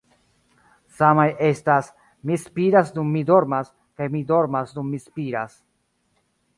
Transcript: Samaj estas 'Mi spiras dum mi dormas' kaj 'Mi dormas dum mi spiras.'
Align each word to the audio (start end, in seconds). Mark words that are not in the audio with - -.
Samaj 0.99 1.25
estas 1.49 1.91
'Mi 2.23 2.39
spiras 2.45 2.91
dum 2.97 3.13
mi 3.19 3.23
dormas' 3.33 3.73
kaj 4.01 4.11
'Mi 4.15 4.27
dormas 4.35 4.77
dum 4.79 4.93
mi 4.95 5.05
spiras.' 5.09 5.61